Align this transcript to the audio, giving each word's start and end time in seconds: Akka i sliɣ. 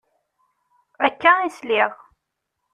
Akka 1.05 1.31
i 1.47 1.49
sliɣ. 1.57 1.91